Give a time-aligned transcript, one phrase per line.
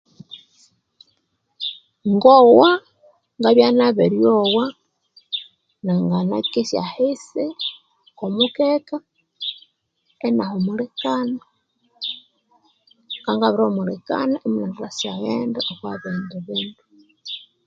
[2.13, 2.71] Ngogha
[3.39, 4.65] ngabya nabiryogha
[5.85, 7.45] nanganakesya ahisi
[8.09, 8.95] okomukeka
[10.27, 11.35] inahumulikana
[13.25, 16.55] ngabya nabirihumulikana inathasyaghenda okobindibindu